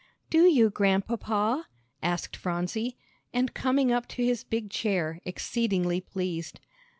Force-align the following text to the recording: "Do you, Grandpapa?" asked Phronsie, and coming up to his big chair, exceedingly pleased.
"Do 0.31 0.45
you, 0.47 0.71
Grandpapa?" 0.71 1.67
asked 2.01 2.35
Phronsie, 2.35 2.97
and 3.33 3.53
coming 3.53 3.91
up 3.91 4.07
to 4.07 4.23
his 4.25 4.43
big 4.43 4.71
chair, 4.71 5.19
exceedingly 5.25 6.01
pleased. 6.01 6.59